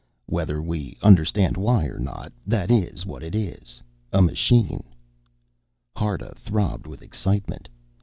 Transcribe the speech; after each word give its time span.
"Whether 0.25 0.63
we 0.63 0.97
understand 1.03 1.57
why 1.57 1.85
or 1.85 1.99
not, 1.99 2.33
that 2.47 2.71
is 2.71 3.05
what 3.05 3.21
it 3.21 3.35
is 3.35 3.83
a 4.11 4.19
machine." 4.19 4.83
Harta 5.95 6.33
throbbed 6.37 6.87
with 6.87 7.03
excitement. 7.03 7.69